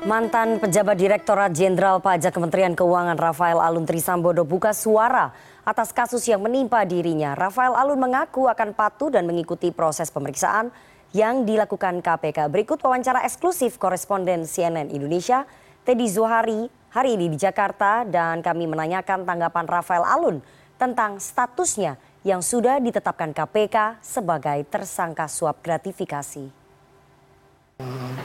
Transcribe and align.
Mantan 0.00 0.56
pejabat 0.56 0.96
Direktorat 0.96 1.52
Jenderal 1.52 2.00
Pajak 2.00 2.32
Kementerian 2.32 2.72
Keuangan 2.72 3.20
Rafael 3.20 3.60
Alun 3.60 3.84
Trisambodo 3.84 4.48
buka 4.48 4.72
suara 4.72 5.30
atas 5.60 5.92
kasus 5.92 6.24
yang 6.24 6.40
menimpa 6.40 6.82
dirinya. 6.88 7.36
Rafael 7.36 7.76
Alun 7.76 8.00
mengaku 8.00 8.48
akan 8.48 8.72
patuh 8.72 9.12
dan 9.12 9.28
mengikuti 9.28 9.68
proses 9.70 10.08
pemeriksaan 10.08 10.72
yang 11.12 11.44
dilakukan 11.44 12.00
KPK. 12.00 12.48
Berikut 12.48 12.80
wawancara 12.80 13.22
eksklusif 13.28 13.76
koresponden 13.76 14.48
CNN 14.48 14.88
Indonesia, 14.88 15.44
Teddy 15.84 16.08
Zuhari, 16.08 16.66
hari 16.90 17.20
ini 17.20 17.30
di 17.30 17.38
Jakarta 17.38 18.02
dan 18.08 18.40
kami 18.40 18.66
menanyakan 18.66 19.22
tanggapan 19.22 19.68
Rafael 19.68 20.02
Alun 20.02 20.42
tentang 20.80 21.20
statusnya 21.20 22.00
yang 22.24 22.40
sudah 22.40 22.80
ditetapkan 22.80 23.36
KPK 23.36 24.00
sebagai 24.00 24.64
tersangka 24.66 25.28
suap 25.28 25.60
gratifikasi. 25.60 26.59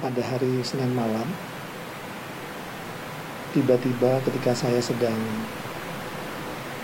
Pada 0.04 0.20
hari 0.20 0.60
Senin 0.68 0.92
malam, 0.92 1.24
tiba-tiba 3.56 4.20
ketika 4.28 4.52
saya 4.52 4.84
sedang 4.84 5.16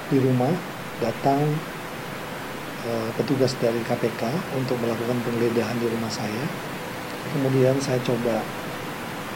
di 0.08 0.24
rumah 0.24 0.56
datang 1.04 1.52
uh, 2.88 3.12
petugas 3.20 3.60
dari 3.60 3.84
KPK 3.84 4.24
untuk 4.56 4.80
melakukan 4.80 5.20
penggeledahan 5.28 5.76
di 5.84 5.88
rumah 5.92 6.08
saya. 6.08 6.48
Kemudian 7.36 7.76
saya 7.84 8.00
coba 8.08 8.40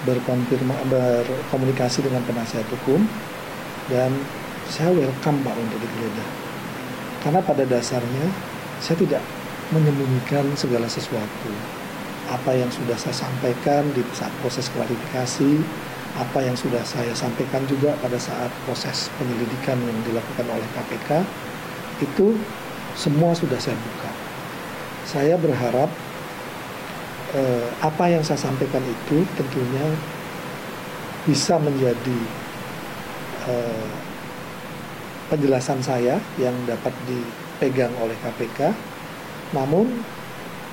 berkomunikasi 0.07 2.07
dengan 2.07 2.23
penasihat 2.23 2.63
hukum 2.71 3.03
dan 3.91 4.15
saya 4.71 4.95
welcome 4.95 5.43
Pak 5.43 5.59
untuk 5.59 5.83
digeledah. 5.83 6.29
Karena 7.19 7.43
pada 7.43 7.67
dasarnya 7.67 8.31
saya 8.79 8.95
tidak 8.95 9.19
menyembunyikan 9.75 10.55
segala 10.55 10.87
sesuatu. 10.87 11.51
Apa 12.31 12.57
yang 12.57 12.69
sudah 12.73 12.97
saya 12.97 13.13
sampaikan 13.13 13.85
di 13.93 14.01
saat 14.13 14.33
proses 14.41 14.69
klarifikasi 14.73 15.61
apa 16.15 16.39
yang 16.39 16.55
sudah 16.55 16.79
saya 16.87 17.11
sampaikan 17.11 17.59
juga 17.67 17.91
pada 17.99 18.15
saat 18.15 18.47
proses 18.63 19.11
penyelidikan 19.19 19.75
yang 19.83 19.99
dilakukan 20.07 20.47
oleh 20.47 20.63
KPK 20.71 21.27
itu 21.99 22.39
semua 22.95 23.35
sudah 23.35 23.59
saya 23.59 23.75
buka. 23.75 24.11
Saya 25.03 25.35
berharap 25.35 25.91
eh, 27.35 27.67
apa 27.83 28.05
yang 28.07 28.23
saya 28.23 28.39
sampaikan 28.39 28.79
itu 28.87 29.27
tentunya 29.35 29.85
bisa 31.27 31.59
menjadi 31.59 32.19
eh, 33.51 33.87
penjelasan 35.27 35.83
saya 35.83 36.15
yang 36.39 36.55
dapat 36.63 36.95
dipegang 37.11 37.91
oleh 37.99 38.15
KPK. 38.23 38.71
Namun 39.51 39.91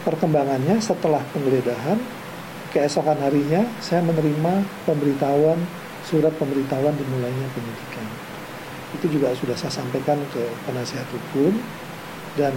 perkembangannya 0.03 0.79
setelah 0.83 1.23
penggeledahan 1.35 1.99
keesokan 2.73 3.19
harinya 3.21 3.63
saya 3.79 4.01
menerima 4.03 4.65
pemberitahuan 4.89 5.61
surat 6.03 6.33
pemberitahuan 6.37 6.97
dimulainya 6.99 7.47
penyidikan. 7.55 8.07
Itu 8.93 9.07
juga 9.09 9.33
sudah 9.33 9.57
saya 9.57 9.73
sampaikan 9.73 10.19
ke 10.35 10.43
penasihat 10.69 11.07
hukum 11.09 11.57
dan 12.37 12.53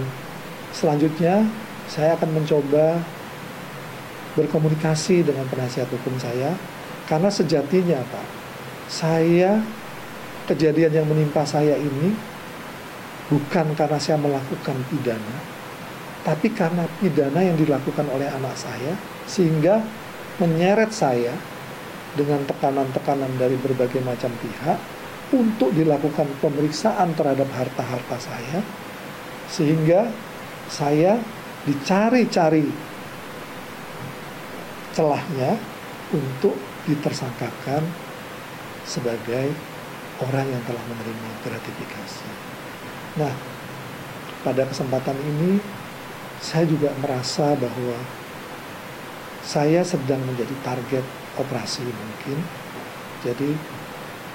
selanjutnya 0.72 1.46
saya 1.86 2.18
akan 2.18 2.42
mencoba 2.42 3.00
berkomunikasi 4.36 5.24
dengan 5.24 5.48
penasihat 5.48 5.88
hukum 5.88 6.18
saya 6.20 6.52
karena 7.06 7.30
sejatinya 7.30 8.02
Pak, 8.02 8.26
saya 8.90 9.62
kejadian 10.50 10.92
yang 11.02 11.06
menimpa 11.06 11.46
saya 11.46 11.78
ini 11.78 12.12
bukan 13.30 13.72
karena 13.78 13.98
saya 13.98 14.18
melakukan 14.18 14.76
pidana, 14.90 15.36
tapi 16.26 16.50
karena 16.50 16.82
pidana 16.98 17.38
yang 17.38 17.54
dilakukan 17.54 18.02
oleh 18.10 18.26
anak 18.26 18.58
saya 18.58 18.98
sehingga 19.30 19.78
menyeret 20.42 20.90
saya 20.90 21.30
dengan 22.18 22.42
tekanan-tekanan 22.50 23.30
dari 23.38 23.54
berbagai 23.54 24.02
macam 24.02 24.34
pihak 24.42 24.74
untuk 25.30 25.70
dilakukan 25.70 26.26
pemeriksaan 26.42 27.14
terhadap 27.14 27.46
harta-harta 27.54 28.18
saya 28.18 28.58
sehingga 29.46 30.10
saya 30.66 31.14
dicari-cari 31.62 32.66
celahnya 34.98 35.54
untuk 36.10 36.58
ditersangkakan 36.90 37.86
sebagai 38.82 39.54
orang 40.26 40.46
yang 40.50 40.62
telah 40.66 40.82
menerima 40.90 41.30
gratifikasi. 41.46 42.28
Nah, 43.18 43.34
pada 44.42 44.62
kesempatan 44.66 45.18
ini 45.22 45.58
saya 46.40 46.64
juga 46.68 46.92
merasa 47.00 47.56
bahwa 47.56 47.98
saya 49.46 49.86
sedang 49.86 50.20
menjadi 50.26 50.52
target 50.66 51.04
operasi 51.38 51.86
mungkin. 51.86 52.38
Jadi 53.22 53.54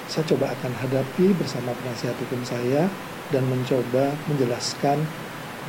saya 0.08 0.24
coba 0.28 0.52
akan 0.52 0.72
hadapi 0.76 1.36
bersama 1.36 1.72
penasihat 1.84 2.16
hukum 2.18 2.42
saya 2.42 2.88
dan 3.30 3.44
mencoba 3.48 4.12
menjelaskan 4.28 5.00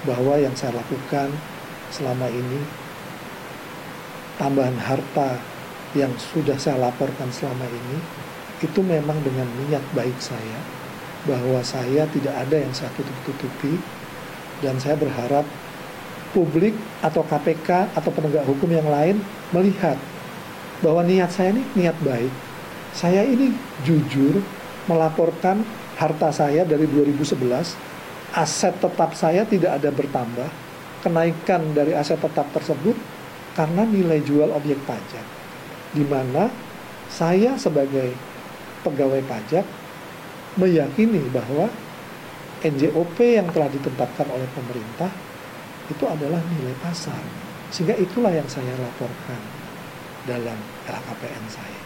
bahwa 0.03 0.35
yang 0.35 0.51
saya 0.57 0.75
lakukan 0.75 1.31
selama 1.93 2.27
ini 2.27 2.59
tambahan 4.35 4.75
harta 4.81 5.39
yang 5.93 6.11
sudah 6.17 6.57
saya 6.57 6.81
laporkan 6.81 7.29
selama 7.29 7.69
ini 7.69 7.97
itu 8.65 8.79
memang 8.81 9.15
dengan 9.21 9.45
niat 9.63 9.83
baik 9.93 10.17
saya 10.17 10.59
bahwa 11.23 11.63
saya 11.63 12.03
tidak 12.11 12.35
ada 12.35 12.57
yang 12.59 12.73
saya 12.75 12.91
tutup-tutupi 12.97 13.79
dan 14.59 14.75
saya 14.81 14.99
berharap 14.99 15.47
publik 16.33 16.73
atau 16.99 17.21
KPK 17.23 17.93
atau 17.93 18.09
penegak 18.09 18.43
hukum 18.43 18.67
yang 18.67 18.89
lain 18.89 19.21
melihat 19.53 19.95
bahwa 20.83 21.05
niat 21.05 21.31
saya 21.31 21.55
ini 21.55 21.63
niat 21.77 21.95
baik. 22.03 22.33
Saya 22.93 23.23
ini 23.23 23.53
jujur 23.87 24.41
melaporkan 24.89 25.63
harta 25.95 26.33
saya 26.33 26.67
dari 26.67 26.89
2011, 26.89 27.77
aset 28.35 28.73
tetap 28.81 29.15
saya 29.15 29.47
tidak 29.47 29.79
ada 29.79 29.89
bertambah. 29.93 30.49
Kenaikan 31.05 31.71
dari 31.71 31.93
aset 31.95 32.19
tetap 32.19 32.49
tersebut 32.51 32.95
karena 33.53 33.85
nilai 33.85 34.19
jual 34.25 34.49
objek 34.51 34.77
pajak. 34.83 35.25
Di 35.93 36.03
mana 36.03 36.49
saya 37.07 37.55
sebagai 37.55 38.13
pegawai 38.81 39.21
pajak 39.29 39.65
meyakini 40.57 41.21
bahwa 41.29 41.69
NJOP 42.63 43.17
yang 43.19 43.51
telah 43.51 43.69
ditetapkan 43.69 44.27
oleh 44.31 44.47
pemerintah 44.55 45.11
itu 45.91 46.03
adalah 46.07 46.39
nilai 46.39 46.75
pasar. 46.79 47.19
Sehingga 47.73 47.97
itulah 47.97 48.29
yang 48.29 48.45
saya 48.45 48.77
laporkan 48.77 49.41
dalam 50.29 50.55
LHKPN 50.87 51.45
saya. 51.49 51.81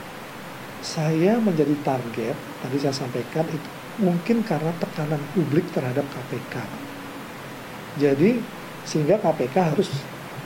Saya 0.84 1.34
menjadi 1.42 1.74
target, 1.82 2.36
tadi 2.62 2.78
saya 2.78 2.94
sampaikan 2.94 3.48
itu 3.50 3.70
mungkin 3.98 4.46
karena 4.46 4.70
tekanan 4.78 5.22
publik 5.34 5.66
terhadap 5.74 6.06
KPK. 6.06 6.56
Jadi 7.98 8.38
sehingga 8.86 9.18
KPK 9.18 9.56
harus 9.74 9.90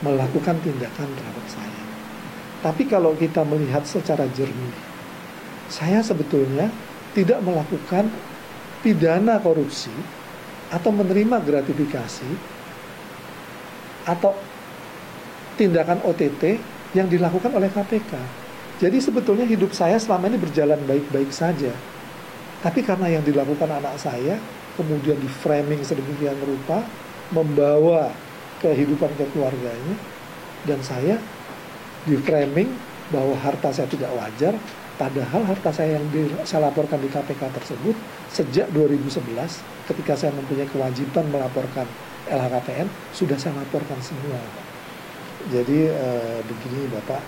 melakukan 0.00 0.56
tindakan 0.64 1.08
terhadap 1.14 1.46
saya. 1.46 1.82
Tapi 2.62 2.88
kalau 2.88 3.12
kita 3.18 3.44
melihat 3.44 3.84
secara 3.84 4.24
jernih, 4.32 4.74
saya 5.68 6.00
sebetulnya 6.00 6.70
tidak 7.12 7.44
melakukan 7.44 8.08
pidana 8.80 9.38
korupsi 9.38 9.92
atau 10.72 10.90
menerima 10.90 11.38
gratifikasi 11.44 12.30
atau 14.08 14.34
tindakan 15.56 16.00
OTT 16.02 16.58
yang 16.96 17.08
dilakukan 17.08 17.52
oleh 17.52 17.68
KPK. 17.72 18.12
Jadi 18.82 18.98
sebetulnya 18.98 19.46
hidup 19.46 19.70
saya 19.70 19.96
selama 20.00 20.26
ini 20.32 20.38
berjalan 20.42 20.80
baik-baik 20.84 21.30
saja. 21.30 21.70
Tapi 22.62 22.82
karena 22.82 23.18
yang 23.18 23.22
dilakukan 23.22 23.70
anak 23.70 23.94
saya, 23.98 24.38
kemudian 24.74 25.18
di 25.18 25.30
framing 25.30 25.82
sedemikian 25.82 26.38
rupa, 26.42 26.82
membawa 27.30 28.10
kehidupan 28.62 29.10
keluarganya, 29.18 29.96
dan 30.66 30.78
saya 30.82 31.18
di 32.06 32.18
framing 32.18 32.70
bahwa 33.10 33.34
harta 33.38 33.74
saya 33.74 33.90
tidak 33.90 34.10
wajar, 34.14 34.54
padahal 34.98 35.42
harta 35.46 35.70
saya 35.74 35.98
yang 35.98 36.06
di, 36.14 36.30
saya 36.46 36.70
laporkan 36.70 37.02
di 37.02 37.10
KPK 37.10 37.50
tersebut 37.50 37.96
sejak 38.30 38.70
2011 38.70 39.90
ketika 39.90 40.14
saya 40.14 40.30
mempunyai 40.34 40.68
kewajiban 40.70 41.26
melaporkan 41.28 41.86
LHKPN 42.30 42.86
sudah 43.10 43.34
saya 43.34 43.58
laporkan 43.58 43.98
semua. 43.98 44.38
Jadi 45.50 45.90
eh, 45.90 46.38
begini 46.46 46.86
Bapak, 46.94 47.18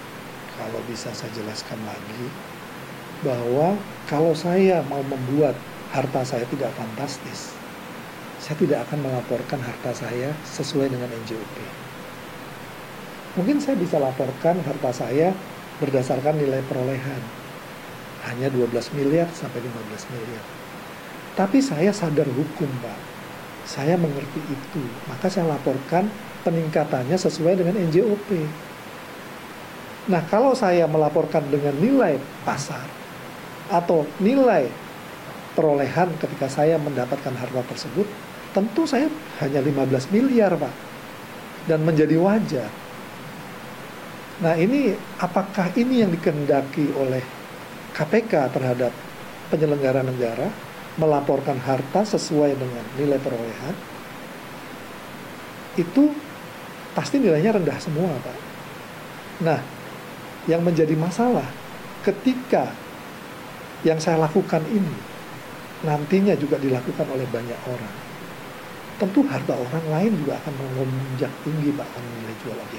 kalau 0.55 0.79
bisa 0.87 1.11
saya 1.11 1.35
jelaskan 1.35 1.82
lagi 1.82 2.31
bahwa 3.26 3.75
kalau 4.06 4.37
saya 4.38 4.87
mau 4.87 5.02
membuat 5.02 5.58
harta 5.91 6.23
saya 6.23 6.46
tidak 6.46 6.70
fantastis, 6.79 7.58
saya 8.38 8.55
tidak 8.55 8.87
akan 8.87 9.02
melaporkan 9.02 9.58
harta 9.58 9.91
saya 10.06 10.31
sesuai 10.46 10.94
dengan 10.94 11.11
NJOP. 11.11 11.56
Mungkin 13.35 13.58
saya 13.58 13.75
bisa 13.75 13.99
laporkan 13.99 14.62
harta 14.62 14.94
saya 14.94 15.35
berdasarkan 15.82 16.38
nilai 16.38 16.62
perolehan. 16.70 17.23
Hanya 18.31 18.46
12 18.49 18.70
miliar 18.94 19.26
sampai 19.35 19.58
15 19.58 20.14
miliar. 20.14 20.44
Tapi 21.35 21.58
saya 21.58 21.91
sadar 21.91 22.31
hukum, 22.31 22.70
Pak 22.79 23.13
saya 23.64 23.96
mengerti 23.96 24.40
itu, 24.52 24.82
maka 25.08 25.32
saya 25.32 25.49
laporkan 25.49 26.08
peningkatannya 26.44 27.16
sesuai 27.16 27.56
dengan 27.64 27.81
NJOP. 27.81 28.28
Nah, 30.12 30.20
kalau 30.28 30.52
saya 30.52 30.84
melaporkan 30.84 31.49
dengan 31.49 31.72
nilai 31.81 32.20
pasar 32.44 32.84
atau 33.72 34.05
nilai 34.20 34.69
perolehan 35.56 36.12
ketika 36.20 36.44
saya 36.52 36.76
mendapatkan 36.76 37.32
harta 37.32 37.64
tersebut, 37.72 38.05
tentu 38.52 38.84
saya 38.84 39.08
hanya 39.40 39.64
15 39.64 40.12
miliar, 40.12 40.52
Pak. 40.60 40.75
Dan 41.64 41.81
menjadi 41.88 42.20
wajar. 42.20 42.69
Nah, 44.44 44.52
ini 44.60 44.93
apakah 45.17 45.72
ini 45.81 46.05
yang 46.05 46.12
dikehendaki 46.12 46.93
oleh 47.00 47.25
KPK 47.96 48.52
terhadap 48.52 48.93
penyelenggara 49.49 50.05
negara 50.05 50.52
melaporkan 50.99 51.58
harta 51.58 52.06
sesuai 52.06 52.55
dengan 52.55 52.85
nilai 52.99 53.19
perolehan? 53.19 53.75
Itu 55.75 56.14
pasti 56.94 57.19
nilainya 57.19 57.58
rendah 57.58 57.79
semua, 57.82 58.14
Pak. 58.23 58.38
Nah, 59.43 59.61
yang 60.46 60.62
menjadi 60.62 60.94
masalah 60.94 61.46
ketika 62.05 62.70
yang 63.85 63.99
saya 64.00 64.20
lakukan 64.20 64.64
ini 64.70 64.96
nantinya 65.85 66.32
juga 66.38 66.56
dilakukan 66.56 67.05
oleh 67.12 67.29
banyak 67.29 67.61
orang. 67.69 67.96
Tentu 68.96 69.26
harta 69.26 69.52
orang 69.52 69.85
lain 69.91 70.12
juga 70.23 70.38
akan 70.41 70.55
melonjak 70.55 71.32
tinggi 71.43 71.75
Pak 71.75 71.88
nilai 71.99 72.35
jual 72.41 72.56
objek 72.56 72.73